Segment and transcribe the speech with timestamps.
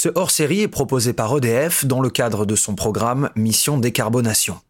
[0.00, 4.60] Ce hors-série est proposé par EDF dans le cadre de son programme Mission Décarbonation.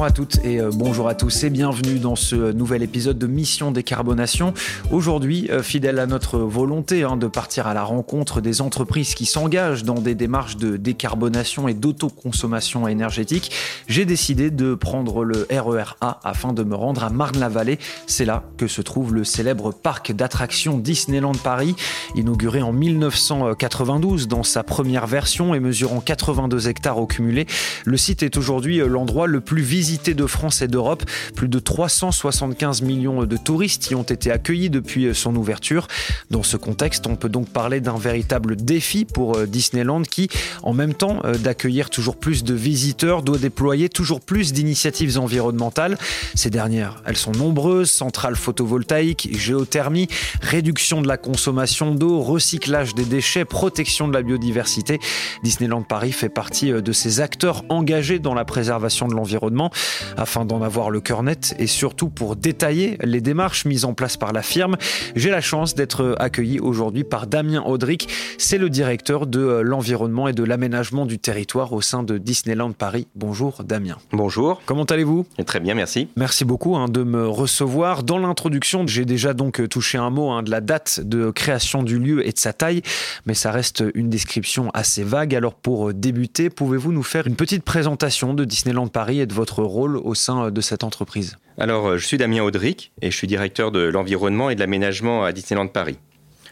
[0.00, 3.26] Bonjour à toutes et euh, bonjour à tous et bienvenue dans ce nouvel épisode de
[3.26, 4.54] Mission Décarbonation.
[4.90, 9.26] Aujourd'hui, euh, fidèle à notre volonté hein, de partir à la rencontre des entreprises qui
[9.26, 13.52] s'engagent dans des démarches de décarbonation et d'autoconsommation énergétique,
[13.88, 17.78] j'ai décidé de prendre le RER A afin de me rendre à Marne-la-Vallée.
[18.06, 21.76] C'est là que se trouve le célèbre parc d'attractions Disneyland Paris,
[22.14, 27.46] inauguré en 1992 dans sa première version et mesurant 82 hectares au cumulé.
[27.84, 29.60] Le site est aujourd'hui euh, l'endroit le plus
[29.98, 31.04] de France et d'Europe.
[31.34, 35.88] Plus de 375 millions de touristes y ont été accueillis depuis son ouverture.
[36.30, 40.28] Dans ce contexte, on peut donc parler d'un véritable défi pour euh, Disneyland qui,
[40.62, 45.98] en même temps euh, d'accueillir toujours plus de visiteurs, doit déployer toujours plus d'initiatives environnementales.
[46.34, 50.08] Ces dernières, elles sont nombreuses, centrales photovoltaïques, géothermie,
[50.40, 55.00] réduction de la consommation d'eau, recyclage des déchets, protection de la biodiversité.
[55.42, 59.70] Disneyland Paris fait partie euh, de ces acteurs engagés dans la préservation de l'environnement
[60.16, 64.16] afin d'en avoir le cœur net et surtout pour détailler les démarches mises en place
[64.16, 64.76] par la firme.
[65.16, 68.08] J'ai la chance d'être accueilli aujourd'hui par Damien Audric.
[68.38, 72.72] C'est le directeur de euh, l'environnement et de l'aménagement du territoire au sein de Disneyland
[72.72, 73.06] Paris.
[73.14, 73.96] Bonjour Damien.
[74.12, 74.60] Bonjour.
[74.66, 75.26] Comment allez-vous?
[75.46, 76.08] Très bien, merci.
[76.16, 78.02] Merci beaucoup hein, de me recevoir.
[78.02, 81.98] Dans l'introduction, j'ai déjà donc touché un mot hein, de la date de création du
[81.98, 82.82] lieu et de sa taille,
[83.26, 85.34] mais ça reste une description assez vague.
[85.34, 89.62] Alors pour débuter, pouvez-vous nous faire une petite présentation de Disneyland Paris et de votre
[89.70, 93.26] rôle au sein de cette entreprise Alors, euh, je suis Damien Audric et je suis
[93.26, 95.98] directeur de l'environnement et de l'aménagement à Disneyland Paris.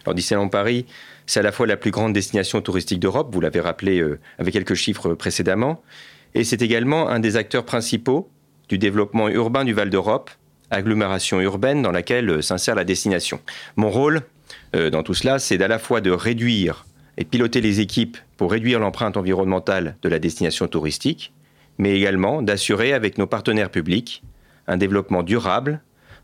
[0.05, 0.86] Alors, Disneyland Paris,
[1.27, 4.55] c'est à la fois la plus grande destination touristique d'Europe, vous l'avez rappelé euh, avec
[4.55, 5.83] quelques chiffres précédemment,
[6.34, 8.30] et c'est également un des acteurs principaux
[8.69, 10.30] du développement urbain du Val d'Europe,
[10.70, 13.41] agglomération urbaine dans laquelle euh, s'insère la destination.
[13.77, 14.22] Mon rôle
[14.72, 16.86] dans tout cela, c'est à la fois de réduire
[17.19, 21.32] et piloter les équipes pour réduire l'empreinte environnementale de la destination touristique,
[21.78, 24.22] mais également d'assurer avec nos partenaires publics
[24.66, 25.81] un développement durable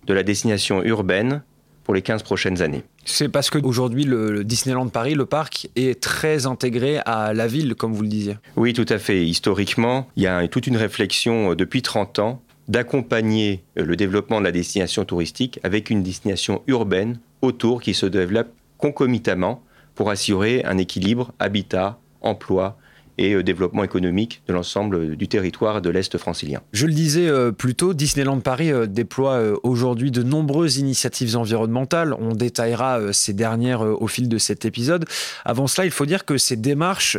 [0.07, 1.43] de la destination urbaine
[1.85, 2.83] pour les 15 prochaines années.
[3.05, 7.93] C'est parce qu'aujourd'hui, le, Disneyland Paris, le parc, est très intégré à la ville, comme
[7.93, 8.37] vous le disiez.
[8.57, 9.25] Oui, tout à fait.
[9.25, 14.41] Historiquement, il y a toute une réflexion euh, depuis 30 ans d'accompagner euh, le développement
[14.41, 18.49] de la destination touristique avec une destination urbaine autour qui se développe
[18.79, 19.63] concomitamment
[19.95, 22.79] pour assurer un équilibre habitat, emploi,
[23.19, 26.61] et euh, développement économique de l'ensemble du territoire de l'Est francilien.
[26.73, 32.15] Je le disais euh, plus tôt, Disneyland Paris euh, déploie aujourd'hui de nombreuses initiatives environnementales.
[32.19, 35.05] On détaillera ces dernières au fil de cet épisode.
[35.45, 37.17] Avant cela, il faut dire que ces démarches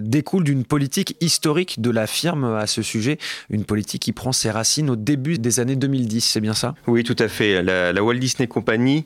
[0.00, 3.18] découlent d'une politique historique de la firme à ce sujet,
[3.50, 6.74] une politique qui prend ses racines au début des années 2010, c'est bien ça?
[6.86, 7.62] Oui, tout à fait.
[7.62, 9.04] La, la Walt Disney Company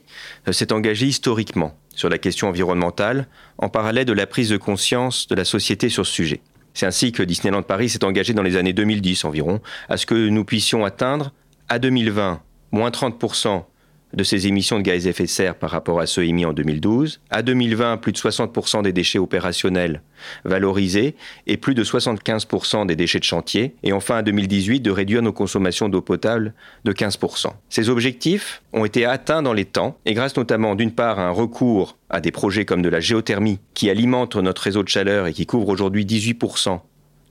[0.51, 3.27] s'est engagée historiquement sur la question environnementale,
[3.59, 6.41] en parallèle de la prise de conscience de la société sur ce sujet.
[6.73, 10.29] C'est ainsi que Disneyland Paris s'est engagé dans les années 2010 environ à ce que
[10.29, 11.31] nous puissions atteindre
[11.69, 12.41] à 2020
[12.71, 13.65] moins 30%
[14.13, 16.53] de ces émissions de gaz à effet de serre par rapport à ceux émis en
[16.53, 17.21] 2012.
[17.29, 20.01] À 2020, plus de 60% des déchets opérationnels
[20.45, 21.15] valorisés
[21.47, 23.75] et plus de 75% des déchets de chantier.
[23.83, 26.53] Et enfin, à 2018, de réduire nos consommations d'eau potable
[26.85, 27.47] de 15%.
[27.69, 31.31] Ces objectifs ont été atteints dans les temps et grâce notamment d'une part à un
[31.31, 35.33] recours à des projets comme de la géothermie qui alimentent notre réseau de chaleur et
[35.33, 36.81] qui couvre aujourd'hui 18%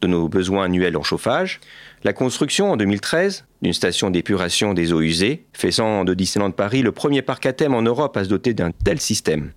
[0.00, 1.61] de nos besoins annuels en chauffage,
[2.05, 6.93] la construction en 2013 d'une station d'épuration des eaux usées, faisant de Disneyland Paris le
[6.93, 9.53] premier parc à thème en Europe à se doter d'un tel système.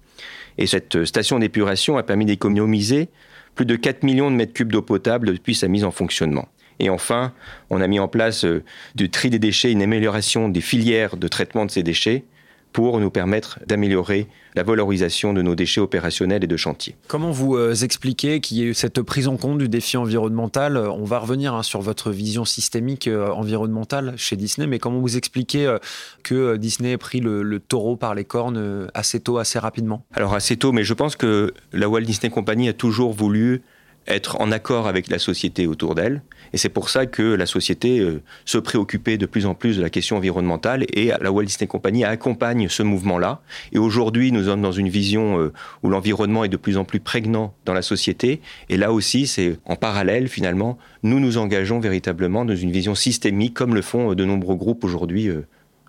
[0.57, 3.09] Et cette station d'épuration a permis d'économiser
[3.55, 6.47] plus de 4 millions de mètres cubes d'eau potable depuis sa mise en fonctionnement.
[6.79, 7.33] Et enfin,
[7.69, 8.63] on a mis en place euh,
[8.95, 12.25] du tri des déchets, une amélioration des filières de traitement de ces déchets,
[12.73, 16.95] pour nous permettre d'améliorer la valorisation de nos déchets opérationnels et de chantier.
[17.07, 20.77] Comment vous euh, expliquez qu'il y ait eu cette prise en compte du défi environnemental?
[20.77, 25.17] On va revenir hein, sur votre vision systémique euh, environnementale chez Disney, mais comment vous
[25.17, 25.77] expliquez euh,
[26.23, 30.05] que Disney ait pris le, le, taureau par les cornes assez tôt, assez rapidement?
[30.13, 33.61] Alors assez tôt, mais je pense que la Walt Disney Company a toujours voulu
[34.07, 36.21] être en accord avec la société autour d'elle.
[36.53, 39.81] Et c'est pour ça que la société euh, se préoccupait de plus en plus de
[39.81, 43.41] la question environnementale et la Walt Disney Company accompagne ce mouvement-là.
[43.71, 46.99] Et aujourd'hui, nous sommes dans une vision euh, où l'environnement est de plus en plus
[46.99, 48.41] prégnant dans la société.
[48.69, 53.53] Et là aussi, c'est en parallèle, finalement, nous nous engageons véritablement dans une vision systémique,
[53.53, 55.29] comme le font euh, de nombreux groupes aujourd'hui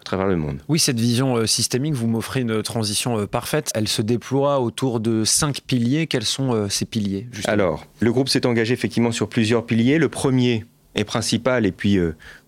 [0.04, 0.58] travers le monde.
[0.68, 3.70] Oui, cette vision euh, systémique, vous m'offrez une transition euh, parfaite.
[3.74, 6.06] Elle se déploie autour de cinq piliers.
[6.06, 9.98] Quels sont euh, ces piliers Alors, le groupe s'est engagé effectivement sur plusieurs piliers.
[9.98, 10.64] Le premier
[10.94, 11.98] et principal, et puis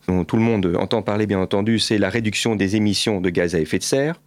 [0.06, 3.56] dont tout le monde entend parler bien entendu, c'est la réduction des émissions de gaz
[3.56, 4.20] à effet de serre.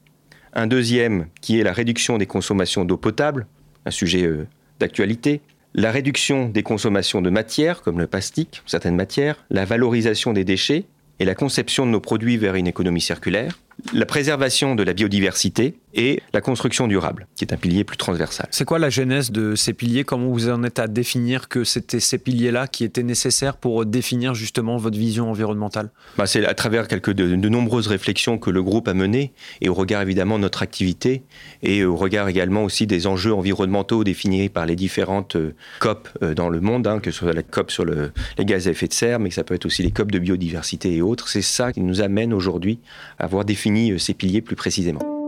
[0.53, 3.47] Un deuxième qui est la réduction des consommations d'eau potable,
[3.85, 4.47] un sujet euh,
[4.79, 5.41] d'actualité.
[5.75, 9.45] La réduction des consommations de matières, comme le plastique, certaines matières.
[9.51, 10.85] La valorisation des déchets
[11.19, 13.59] et la conception de nos produits vers une économie circulaire
[13.93, 18.47] la préservation de la biodiversité et la construction durable, qui est un pilier plus transversal.
[18.51, 20.05] C'est quoi la genèse de ces piliers?
[20.05, 24.33] Comment vous en êtes à définir que c'était ces piliers-là qui étaient nécessaires pour définir
[24.33, 25.91] justement votre vision environnementale?
[26.17, 29.73] Bah, C'est à travers quelques de, nombreuses réflexions que le groupe a menées, et au
[29.73, 31.23] regard évidemment de notre activité,
[31.63, 36.33] et au regard également aussi des enjeux environnementaux définis par les différentes euh, COP euh,
[36.33, 38.93] dans le monde, hein, que ce soit la COP sur les gaz à effet de
[38.93, 41.27] serre, mais que ça peut être aussi les COP de biodiversité et autres.
[41.27, 42.79] C'est ça qui nous amène aujourd'hui
[43.17, 45.18] à avoir défini euh, ces piliers plus précisément.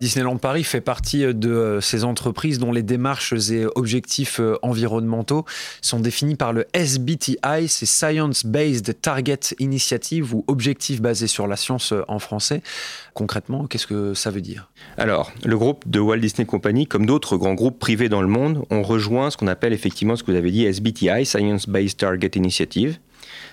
[0.00, 5.44] Disneyland Paris fait partie euh, de euh, ces entreprises dont les démarches et objectifs environnementaux
[5.82, 11.56] sont définis par le SBTI, c'est Science Based Target Initiative ou objectif basé sur la
[11.56, 12.62] science en français.
[13.14, 14.70] Concrètement, qu'est-ce que ça veut dire?
[14.96, 18.64] Alors, le groupe de Walt Disney Company, comme d'autres grands groupes privés dans le monde,
[18.70, 22.30] ont rejoint ce qu'on appelle effectivement ce que vous avez dit SBTI, Science Based Target
[22.36, 22.98] Initiative.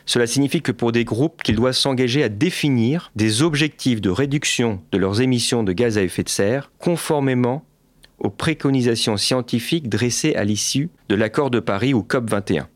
[0.08, 4.82] Cela signifie que pour des groupes qu'ils doivent s'engager à définir des objectifs de réduction
[4.94, 7.66] de leurs émissions de gaz à effet de serre conformément
[8.18, 12.70] aux préconisations scientifiques dressées à l'issue de l'accord de Paris ou COP 21.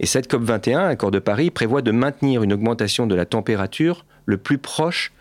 [0.00, 4.04] Et cette COP 21, accord de Paris, prévoit de maintenir une augmentation de la température
[4.26, 5.12] le plus proche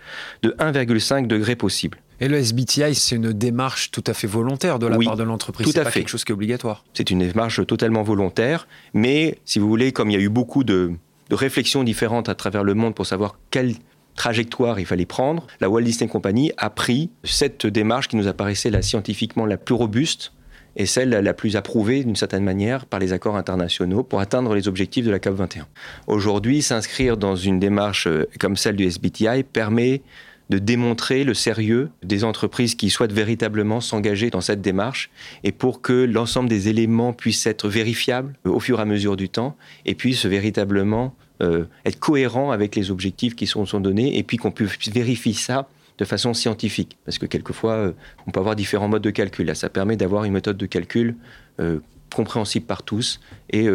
[0.42, 2.00] de 1,5 degré possible.
[2.20, 5.72] Et le SBTI, c'est une démarche tout à fait volontaire de la part de l'entreprise.
[5.72, 6.00] Tout à pas fait.
[6.00, 6.84] quelque chose qui est obligatoire.
[6.94, 10.64] C'est une démarche totalement volontaire, mais si vous voulez, comme il y a eu beaucoup
[10.64, 10.94] de,
[11.36, 13.74] réflexions différentes à travers le monde pour savoir quelle
[14.16, 18.70] trajectoire il fallait prendre, la Walt Disney Company a pris cette démarche qui nous apparaissait
[18.70, 20.34] la scientifiquement la plus robuste
[20.76, 24.68] et celle la plus approuvée d'une certaine manière par les accords internationaux pour atteindre les
[24.68, 25.68] objectifs de la COP 21.
[26.08, 30.02] Aujourd'hui, s'inscrire dans une démarche euh, comme celle du SBTI permet
[30.50, 35.10] de démontrer le sérieux des entreprises qui souhaitent véritablement s'engager dans cette démarche
[35.46, 39.30] et pour que l'ensemble des éléments puissent être vérifiables au fur et à mesure du
[39.30, 39.56] temps
[39.86, 44.52] et puissent véritablement euh, être cohérents avec les objectifs qui sont, donnés et puis qu'on
[44.52, 45.68] puisse vérifier ça
[45.98, 46.98] de façon scientifique.
[47.06, 47.92] Parce que quelquefois, euh,
[48.28, 49.48] on peut avoir différents modes de calcul.
[49.48, 51.16] Là, ça permet d'avoir une méthode de calcul
[51.60, 51.80] euh,
[52.14, 53.20] compréhensible par tous
[53.52, 53.70] et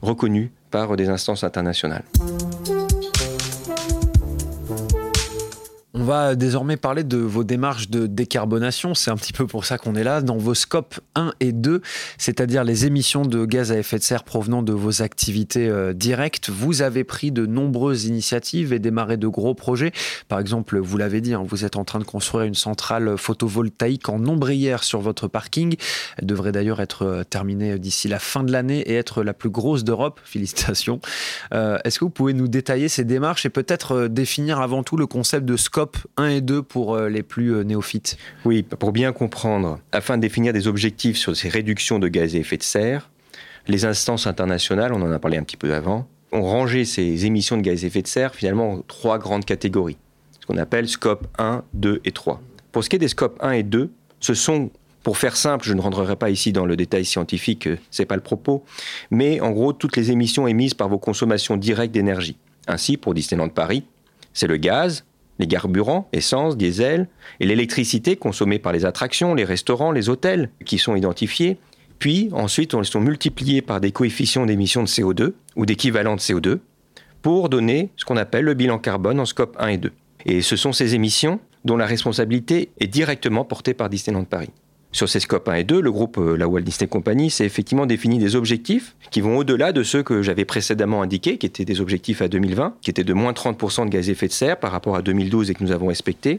[0.00, 2.04] reconnue par des instances internationales.
[6.04, 8.94] On va désormais parler de vos démarches de décarbonation.
[8.94, 10.20] C'est un petit peu pour ça qu'on est là.
[10.20, 11.80] Dans vos scopes 1 et 2,
[12.18, 16.50] c'est-à-dire les émissions de gaz à effet de serre provenant de vos activités euh, directes,
[16.50, 19.92] vous avez pris de nombreuses initiatives et démarré de gros projets.
[20.28, 24.10] Par exemple, vous l'avez dit, hein, vous êtes en train de construire une centrale photovoltaïque
[24.10, 25.74] en ombrière sur votre parking.
[26.18, 29.48] Elle devrait d'ailleurs être euh, terminée d'ici la fin de l'année et être la plus
[29.48, 30.20] grosse d'Europe.
[30.26, 31.00] Félicitations.
[31.54, 35.06] Euh, est-ce que vous pouvez nous détailler ces démarches et peut-être définir avant tout le
[35.06, 39.12] concept de scope 1 et 2 pour euh, les plus euh, néophytes Oui, pour bien
[39.12, 43.10] comprendre, afin de définir des objectifs sur ces réductions de gaz à effet de serre,
[43.66, 47.56] les instances internationales, on en a parlé un petit peu avant, ont rangé ces émissions
[47.56, 49.96] de gaz à effet de serre finalement en trois grandes catégories,
[50.40, 52.40] ce qu'on appelle scope 1, 2 et 3.
[52.72, 53.90] Pour ce qui est des scopes 1 et 2,
[54.20, 54.70] ce sont
[55.04, 58.16] pour faire simple, je ne rentrerai pas ici dans le détail scientifique, euh, c'est pas
[58.16, 58.64] le propos,
[59.10, 62.38] mais en gros toutes les émissions émises par vos consommations directes d'énergie.
[62.66, 63.84] Ainsi, pour Disneyland Paris,
[64.32, 65.04] c'est le gaz,
[65.38, 67.08] les carburants, essence, diesel,
[67.40, 71.58] et l'électricité consommée par les attractions, les restaurants, les hôtels, qui sont identifiés.
[71.98, 76.58] Puis ensuite, on sont multipliés par des coefficients d'émission de CO2 ou d'équivalent de CO2
[77.22, 79.92] pour donner ce qu'on appelle le bilan carbone en scope 1 et 2.
[80.26, 84.50] Et ce sont ces émissions dont la responsabilité est directement portée par Disneyland Paris.
[84.94, 87.84] Sur ces scopes 1 et 2, le groupe euh, La Walt Disney Company s'est effectivement
[87.84, 91.80] défini des objectifs qui vont au-delà de ceux que j'avais précédemment indiqués, qui étaient des
[91.80, 94.70] objectifs à 2020, qui étaient de moins 30% de gaz à effet de serre par
[94.70, 96.38] rapport à 2012 et que nous avons respectés.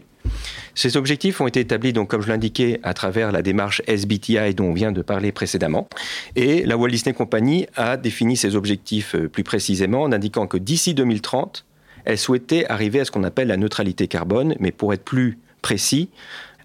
[0.74, 4.68] Ces objectifs ont été établis, donc, comme je l'indiquais, à travers la démarche SBTI dont
[4.68, 5.90] on vient de parler précédemment.
[6.38, 10.58] Et la Walt Disney Company a défini ces objectifs euh, plus précisément en indiquant que
[10.58, 11.66] d'ici 2030,
[12.06, 16.10] elle souhaitait arriver à ce qu'on appelle la neutralité carbone, mais pour être plus précis,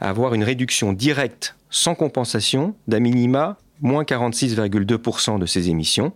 [0.01, 6.13] avoir une réduction directe sans compensation d'à minima moins 46,2% de ces émissions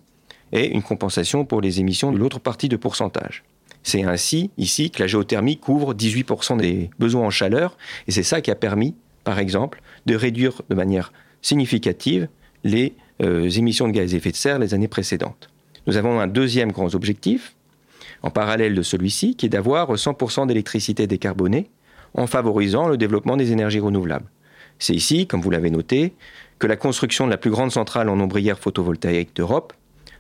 [0.53, 3.45] et une compensation pour les émissions de l'autre partie de pourcentage.
[3.83, 8.41] C'est ainsi ici que la géothermie couvre 18% des besoins en chaleur et c'est ça
[8.41, 8.95] qui a permis,
[9.25, 12.29] par exemple, de réduire de manière significative
[12.65, 15.51] les euh, émissions de gaz à effet de serre les années précédentes.
[15.87, 17.55] Nous avons un deuxième grand objectif,
[18.23, 21.71] en parallèle de celui-ci, qui est d'avoir 100% d'électricité décarbonée
[22.15, 24.27] en favorisant le développement des énergies renouvelables.
[24.79, 26.15] C'est ici, comme vous l'avez noté,
[26.59, 29.73] que la construction de la plus grande centrale en ombrière photovoltaïque d'Europe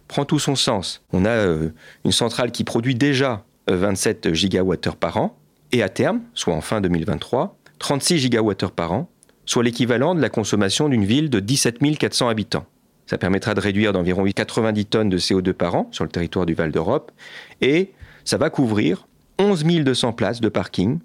[0.09, 1.03] prend tout son sens.
[1.13, 1.71] On a euh,
[2.05, 5.37] une centrale qui produit déjà 27 euh, gigawattheures par an,
[5.73, 9.09] et à terme, soit en fin 2023, 36 gigawattheures par an,
[9.47, 12.67] soit l'équivalent de la consommation d'une ville de 17 400 habitants.
[13.07, 16.55] Ça permettra de réduire d'environ 90 tonnes de CO2 par an sur le territoire du
[16.55, 17.13] Val d'Europe,
[17.61, 17.93] et
[18.25, 19.07] ça va couvrir
[19.39, 21.01] 11 200 places de parking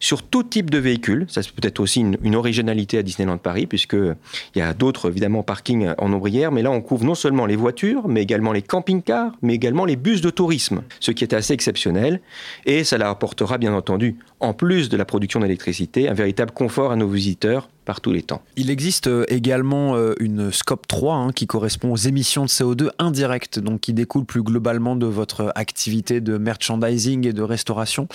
[0.00, 1.26] sur tout type de véhicules.
[1.28, 4.16] Ça, c'est peut-être aussi une, originalité à Disneyland Paris, puisqu'il
[4.54, 6.52] y a d'autres, évidemment, parkings en ombrière.
[6.52, 9.96] Mais là, on couvre non seulement les voitures, mais également les camping-cars, mais également les
[9.96, 12.20] bus de tourisme, ce qui est assez exceptionnel.
[12.66, 16.92] Et ça leur apportera, bien entendu, en plus de la production d'électricité, un véritable confort
[16.92, 18.42] à nos visiteurs par tous les temps.
[18.56, 22.90] Il existe euh, également euh, une scope 3 hein, qui correspond aux émissions de CO2
[22.98, 28.06] indirectes, donc qui découlent plus globalement de votre activité de merchandising et de restauration.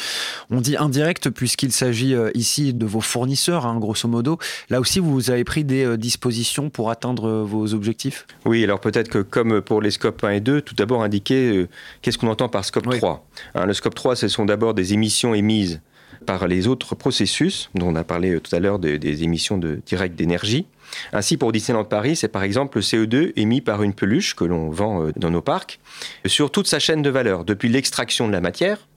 [0.51, 4.37] On dit indirect puisqu'il s'agit euh, ici de vos fournisseurs, hein, grosso modo.
[4.69, 8.27] Là aussi, vous avez pris des dispositions pour atteindre vos objectifs?
[8.45, 11.65] Oui, alors peut-être que comme pour les scopes 1 et 2, tout d'abord indiquer
[12.03, 13.25] qu'est-ce qu'on entend par scope 3.
[13.55, 15.81] Hein, le scope 3, ce sont d'abord des émissions émises
[16.25, 19.81] par les autres processus, dont on a parlé euh, tout à l'heure des, émissions de,
[19.85, 20.65] directes d'énergie.
[21.11, 24.69] Ainsi, pour Disneyland Paris, c'est par exemple le CO2 émis par une peluche que l'on
[24.69, 25.79] vend euh, dans nos parcs
[26.25, 28.87] sur toute sa chaîne de valeur, depuis l'extraction de la matière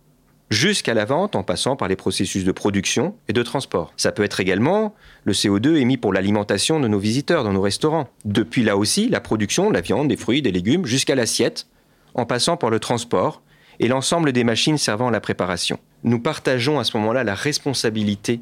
[0.51, 3.93] jusqu'à la vente en passant par les processus de production et de transport.
[3.97, 8.09] Ça peut être également le CO2 émis pour l'alimentation de nos visiteurs dans nos restaurants,
[8.25, 11.67] depuis là aussi la production la viande, des fruits, des légumes jusqu'à l'assiette,
[12.15, 13.43] en passant par le transport
[13.81, 15.79] et l'ensemble des machines servant à la préparation.
[16.07, 18.41] Nous partageons à ce moment-là la responsabilité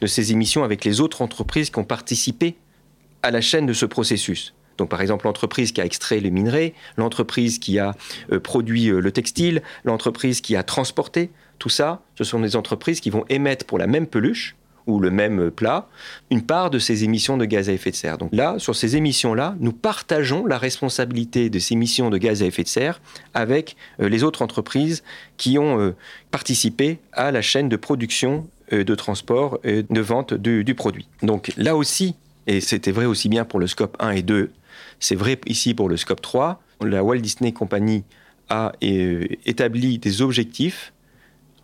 [0.00, 2.56] de ces émissions avec les autres entreprises qui ont participé
[3.24, 4.54] à la chaîne de ce processus.
[4.78, 7.96] Donc par exemple l'entreprise qui a extrait les minerais, l'entreprise qui a
[8.30, 13.00] euh, produit euh, le textile, l'entreprise qui a transporté, tout ça, ce sont des entreprises
[13.00, 14.54] qui vont émettre pour la même peluche
[14.98, 15.88] le même plat,
[16.30, 18.18] une part de ces émissions de gaz à effet de serre.
[18.18, 22.46] Donc là, sur ces émissions-là, nous partageons la responsabilité de ces émissions de gaz à
[22.46, 23.00] effet de serre
[23.34, 25.02] avec euh, les autres entreprises
[25.36, 25.94] qui ont euh,
[26.30, 31.06] participé à la chaîne de production, euh, de transport et de vente du, du produit.
[31.22, 32.16] Donc là aussi,
[32.46, 34.50] et c'était vrai aussi bien pour le scope 1 et 2,
[34.98, 38.04] c'est vrai ici pour le scope 3, la Walt Disney Company
[38.48, 40.92] a établi des objectifs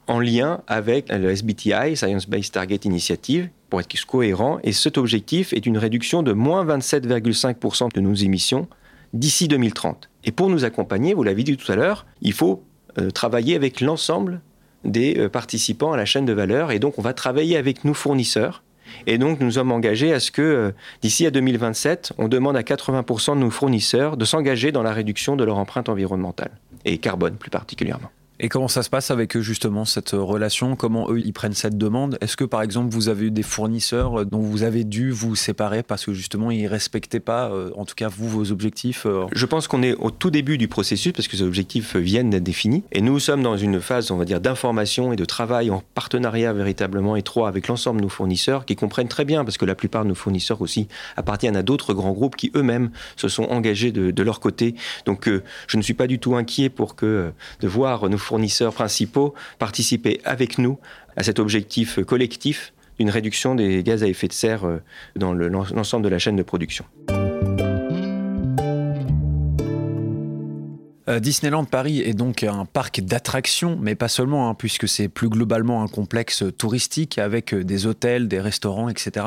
[0.09, 4.59] en lien avec le SBTI, Science Based Target Initiative, pour être cohérent.
[4.63, 8.69] Et cet objectif est une réduction de moins 27,5% de nos émissions
[9.13, 10.09] d'ici 2030.
[10.25, 12.63] Et pour nous accompagner, vous l'avez dit tout à l'heure, il faut
[12.99, 14.41] euh, travailler avec l'ensemble
[14.85, 16.71] des euh, participants à la chaîne de valeur.
[16.71, 18.63] Et donc, on va travailler avec nos fournisseurs.
[19.07, 20.71] Et donc, nous sommes engagés à ce que, euh,
[21.03, 25.37] d'ici à 2027, on demande à 80% de nos fournisseurs de s'engager dans la réduction
[25.37, 26.53] de leur empreinte environnementale,
[26.85, 28.11] et carbone plus particulièrement.
[28.39, 30.77] Et comment ça se passe avec eux justement cette relation?
[30.77, 32.19] Comment eux ils prennent cette demande?
[32.21, 35.35] Est-ce que par exemple vous avez eu des fournisseurs euh, dont vous avez dû vous
[35.37, 39.25] séparer parce que justement ils respectaient pas, euh, en tout cas vous vos objectifs euh
[39.33, 42.43] Je pense qu'on est au tout début du processus parce que ces objectifs viennent d'être
[42.43, 42.85] définis.
[42.93, 46.53] Et nous sommes dans une phase on va dire d'information et de travail en partenariat
[46.53, 50.05] véritablement étroit avec l'ensemble de nos fournisseurs qui comprennent très bien parce que la plupart
[50.05, 54.11] de nos fournisseurs aussi appartiennent à d'autres grands groupes qui eux-mêmes se sont engagés de,
[54.11, 54.75] de leur côté.
[55.07, 59.35] Donc je ne suis pas du tout inquiet pour que de voir nos fournisseurs principaux
[59.59, 60.79] participer avec nous
[61.17, 64.79] à cet objectif collectif d'une réduction des gaz à effet de serre euh,
[65.17, 66.85] dans l'ensemble de la chaîne de production.
[71.09, 75.29] Euh, Disneyland Paris est donc un parc d'attractions, mais pas seulement, hein, puisque c'est plus
[75.29, 79.27] globalement un complexe touristique avec euh, des hôtels, des restaurants, etc.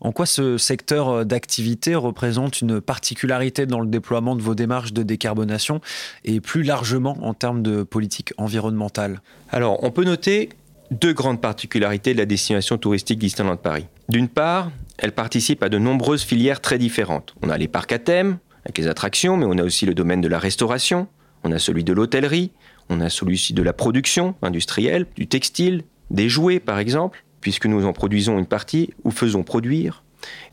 [0.00, 4.92] En quoi ce secteur euh, d'activité représente une particularité dans le déploiement de vos démarches
[4.92, 5.80] de décarbonation
[6.24, 9.22] et plus largement en termes de politique environnementale?
[9.50, 10.50] Alors, on peut noter
[10.90, 13.86] deux grandes particularités de la destination touristique Disneyland Paris.
[14.10, 17.34] D'une part, elle participe à de nombreuses filières très différentes.
[17.42, 20.20] On a les parcs à thème, avec les attractions, mais on a aussi le domaine
[20.20, 21.06] de la restauration,
[21.42, 22.50] on a celui de l'hôtellerie,
[22.88, 27.84] on a celui-ci de la production industrielle, du textile, des jouets par exemple, puisque nous
[27.84, 30.02] en produisons une partie ou faisons produire.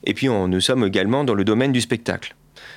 [0.03, 2.36] Et puis nous sommes également dans le domaine du spectacle,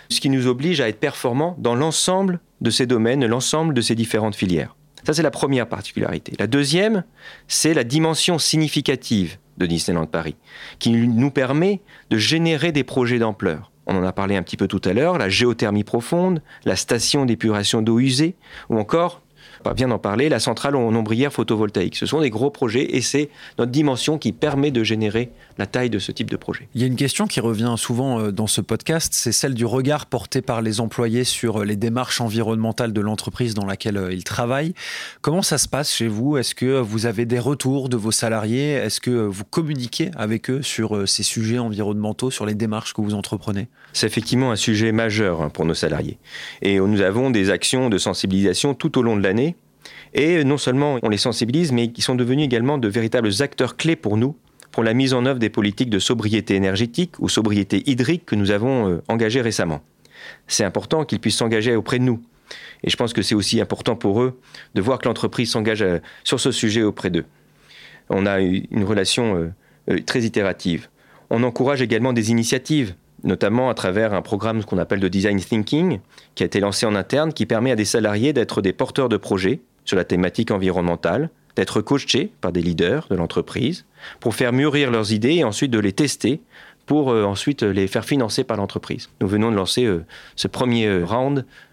[0.08, 3.96] ce qui nous oblige à être performants dans l'ensemble de ces domaines, l'ensemble de ces
[3.96, 4.76] différentes filières.
[5.04, 6.32] Ça, c'est la première particularité.
[6.38, 7.04] La deuxième,
[7.46, 10.36] c'est la dimension significative de Disneyland Paris,
[10.78, 14.68] qui nous permet de générer des projets d'ampleur on en a parlé un petit peu
[14.68, 18.36] tout à l'heure, la géothermie profonde, la station d'épuration d'eau usée,
[18.68, 19.22] ou encore,
[19.72, 21.96] bien d'en parler, la centrale en ombrière photovoltaïque.
[21.96, 25.90] Ce sont des gros projets et c'est notre dimension qui permet de générer la taille
[25.90, 26.68] de ce type de projet.
[26.74, 29.64] Il y a une question qui revient souvent euh, dans ce podcast, c'est celle du
[29.64, 34.12] regard porté par les employés sur euh, les démarches environnementales de l'entreprise dans laquelle euh,
[34.12, 34.74] ils travaillent.
[35.22, 36.36] Comment ça se passe chez vous?
[36.36, 38.72] Est-ce que vous avez des retours de vos salariés?
[38.72, 43.14] Est-ce que vous communiquez avec eux sur ces sujets environnementaux, sur les démarches que vous
[43.14, 43.68] entreprenez?
[43.92, 46.18] C'est effectivement un sujet majeur hein, pour nos salariés.
[46.62, 49.53] Et nous avons des actions de sensibilisation tout au long de l'année.
[50.14, 53.96] Et non seulement on les sensibilise, mais ils sont devenus également de véritables acteurs clés
[53.96, 54.36] pour nous
[54.74, 58.50] pour la mise en œuvre des politiques de sobriété énergétique ou sobriété hydrique que nous
[58.50, 59.82] avons euh, engagées récemment.
[60.48, 62.20] C'est important qu'ils puissent s'engager auprès de nous.
[62.82, 64.40] Et je pense que c'est aussi important pour eux
[64.74, 67.24] de voir que l'entreprise s'engage euh, sur ce sujet auprès d'eux.
[68.08, 69.52] On a une relation
[69.88, 70.88] euh, très itérative.
[71.30, 76.00] On encourage également des initiatives, notamment à travers un programme qu'on appelle de design thinking,
[76.34, 79.16] qui a été lancé en interne, qui permet à des salariés d'être des porteurs de
[79.16, 83.84] projets sur la thématique environnementale, d'être coachés par des leaders de l'entreprise
[84.20, 86.40] pour faire mûrir leurs idées et ensuite de les tester
[86.86, 89.08] pour euh, ensuite les faire financer par l'entreprise.
[89.20, 90.04] Nous venons de lancer euh,
[90.36, 90.86] ce premier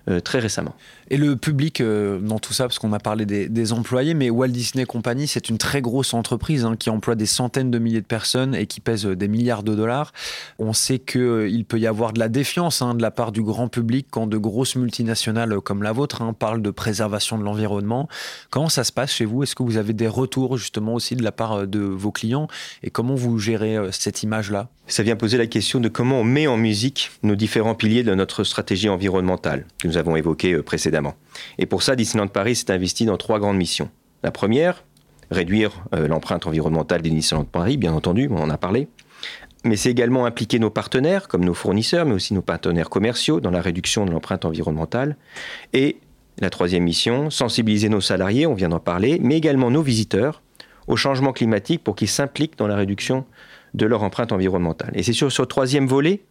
[0.08, 0.76] euh, très récemment.
[1.10, 4.86] Et le public dans tout ça, parce qu'on a parlé des, employés, mais Walt Disney
[4.86, 8.56] Company, c'est une très grosse entreprise hein, qui emploie des centaines de milliers de personnes
[8.56, 10.14] et qui pèse des milliards de dollars.
[10.58, 13.68] On sait qu'il peut y avoir de la défiance hein, de la part du grand
[13.68, 18.08] public quand de grosses multinationales comme la vôtre hein, parlent de préservation de l'environnement.
[18.50, 19.44] Comment ça se passe chez vous?
[19.44, 22.48] Est-ce que vous avez des retours justement aussi de la part de vos clients?
[22.84, 24.70] Et comment vous gérez cette image-là?
[24.88, 28.14] Ça vient poser la question de comment on met en musique nos différents piliers de
[28.14, 31.16] notre stratégie environnementale que nous avons évoquée précédemment.
[31.58, 33.90] Et pour ça, Disneyland Paris s'est investi dans trois grandes missions.
[34.24, 34.84] La première,
[35.32, 38.88] réduire euh, l'empreinte environnementale des Disneyland Paris, bien entendu, on en a parlé.
[39.64, 43.52] Mais c'est également impliquer nos partenaires, comme nos fournisseurs, mais aussi nos partenaires commerciaux, dans
[43.52, 45.18] la réduction de l'empreinte environnementale.
[45.74, 45.98] Et
[46.40, 50.42] la troisième mission, sensibiliser nos salariés, on vient d'en parler, mais également nos visiteurs
[50.88, 53.26] au changement climatique pour qu'ils s'impliquent dans la réduction
[53.74, 54.92] de leur empreinte environnementale.
[54.96, 56.22] Et c'est sur ce troisième volet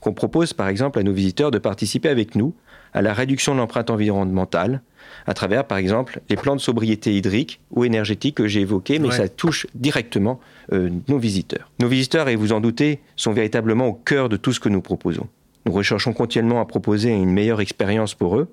[0.00, 2.54] qu'on propose par exemple à nos visiteurs de participer avec nous
[2.96, 4.80] à la réduction de l'empreinte environnementale
[5.26, 9.10] à travers, par exemple, les plans de sobriété hydrique ou énergétique que j'ai évoqués, mais
[9.10, 10.40] ça touche directement
[10.72, 11.70] euh, nos visiteurs.
[11.78, 14.80] Nos visiteurs, et vous en doutez, sont véritablement au cœur de tout ce que nous
[14.80, 15.28] proposons.
[15.66, 18.48] Nous recherchons continuellement à proposer une meilleure expérience pour eux,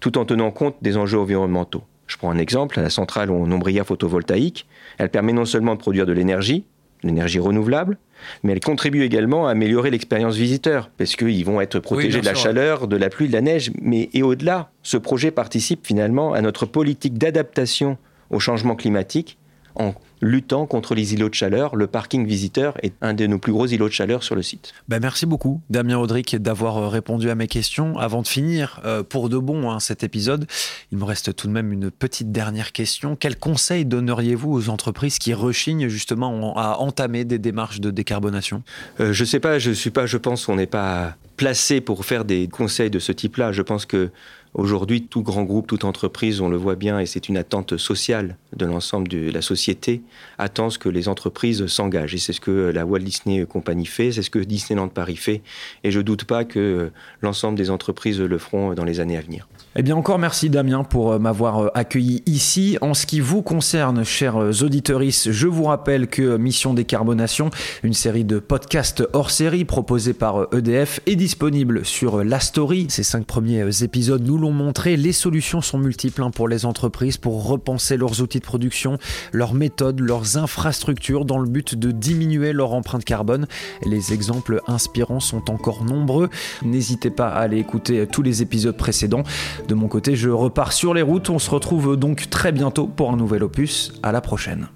[0.00, 1.84] tout en tenant compte des enjeux environnementaux.
[2.06, 4.66] Je prends un exemple, la centrale en ombrière photovoltaïque,
[4.98, 6.64] elle permet non seulement de produire de l'énergie,
[7.06, 7.98] l'énergie renouvelable,
[8.42, 12.34] mais elle contribue également à améliorer l'expérience visiteur, parce qu'ils vont être protégés de la
[12.34, 16.40] chaleur, de la pluie, de la neige, mais et au-delà, ce projet participe finalement à
[16.40, 17.98] notre politique d'adaptation
[18.30, 19.38] au changement climatique
[19.74, 21.76] en luttant contre les îlots de chaleur.
[21.76, 24.72] Le parking visiteur est un de nos plus gros îlots de chaleur sur le site.
[24.88, 27.98] Ben merci beaucoup, Damien Audric, d'avoir euh, répondu à mes questions.
[27.98, 30.46] Avant de finir, euh, pour de bon, hein, cet épisode,
[30.92, 33.16] il me reste tout de même une petite dernière question.
[33.16, 38.62] Quels conseils donneriez-vous aux entreprises qui rechignent justement à entamer des démarches de décarbonation?
[39.00, 42.04] Euh, Je ne sais pas, je suis pas, je pense qu'on n'est pas placé pour
[42.04, 43.52] faire des conseils de ce type-là.
[43.52, 44.10] Je pense que
[44.56, 48.38] Aujourd'hui, tout grand groupe, toute entreprise, on le voit bien, et c'est une attente sociale
[48.56, 50.00] de l'ensemble de la société,
[50.38, 52.14] attend ce que les entreprises s'engagent.
[52.14, 55.42] Et c'est ce que la Walt Disney Company fait, c'est ce que Disneyland Paris fait.
[55.84, 56.90] Et je ne doute pas que
[57.20, 59.46] l'ensemble des entreprises le feront dans les années à venir.
[59.78, 62.78] Eh bien encore merci Damien pour euh, m'avoir euh, accueilli ici.
[62.80, 67.50] En ce qui vous concerne, chers euh, auditeurs, je vous rappelle que Mission Décarbonation,
[67.82, 72.86] une série de podcasts hors série proposés par EDF, est disponible sur La Story.
[72.88, 77.18] Ces cinq premiers épisodes nous l'ont montré, les solutions sont multiples hein, pour les entreprises
[77.18, 78.96] pour repenser leurs outils de production,
[79.32, 83.46] leurs méthodes, leurs infrastructures dans le but de diminuer leur empreinte carbone.
[83.84, 86.30] Les exemples inspirants sont encore nombreux.
[86.62, 89.24] N'hésitez pas à aller écouter tous les épisodes précédents.
[89.68, 91.28] De mon côté, je repars sur les routes.
[91.30, 93.92] On se retrouve donc très bientôt pour un nouvel opus.
[94.02, 94.68] À la prochaine.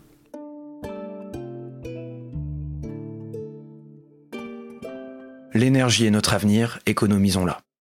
[5.53, 7.59] L'énergie est notre avenir, économisons-la.